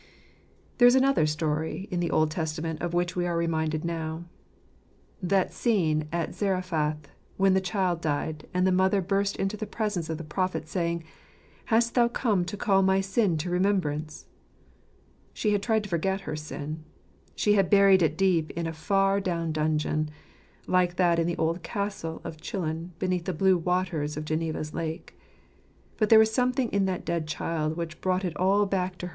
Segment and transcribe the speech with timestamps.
[0.79, 4.23] There is another story in the Old Testament of which we are reviindcd now—
[5.31, 10.09] that scene at Zarephath when the child died, and the mother burst into the presence
[10.09, 11.05] of the prophet saying, c'
[11.65, 14.25] Hast thou come to call my sin to remembrance?
[14.79, 16.83] '> She had tried to forget her sin.
[17.35, 20.09] She had buried it deep in a far down dungeon,
[20.65, 25.13] like that in the old castle of Chillon beneath the blue waters of Geneva's lake.
[25.97, 28.81] But there was Something in that dead child which brought it all back to JHemorjr"
[28.81, 29.09] anti" ftccaUtttton."